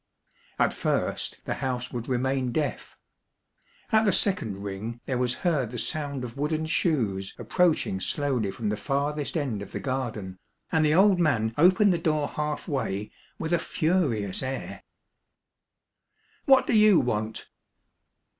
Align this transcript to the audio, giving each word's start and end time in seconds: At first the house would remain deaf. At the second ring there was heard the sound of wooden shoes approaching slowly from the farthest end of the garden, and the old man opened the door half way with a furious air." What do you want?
At 0.57 0.73
first 0.73 1.41
the 1.45 1.53
house 1.53 1.91
would 1.91 2.09
remain 2.09 2.51
deaf. 2.51 2.97
At 3.91 4.03
the 4.05 4.11
second 4.11 4.63
ring 4.63 4.99
there 5.05 5.19
was 5.19 5.35
heard 5.45 5.69
the 5.69 5.77
sound 5.77 6.23
of 6.23 6.35
wooden 6.35 6.65
shoes 6.65 7.35
approaching 7.37 7.99
slowly 7.99 8.49
from 8.49 8.69
the 8.69 8.77
farthest 8.77 9.37
end 9.37 9.61
of 9.61 9.73
the 9.73 9.79
garden, 9.79 10.39
and 10.71 10.83
the 10.83 10.95
old 10.95 11.19
man 11.19 11.53
opened 11.55 11.93
the 11.93 11.99
door 11.99 12.29
half 12.29 12.67
way 12.67 13.11
with 13.37 13.53
a 13.53 13.59
furious 13.59 14.41
air." 14.41 14.81
What 16.47 16.65
do 16.65 16.75
you 16.75 16.99
want? 16.99 17.49